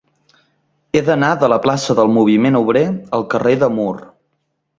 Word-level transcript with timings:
He 0.99 1.03
d'anar 1.09 1.29
de 1.43 1.49
la 1.53 1.59
plaça 1.65 1.97
del 1.99 2.09
Moviment 2.15 2.59
Obrer 2.63 2.83
al 3.19 3.27
carrer 3.35 3.55
de 3.67 3.71
Mur. 3.79 3.93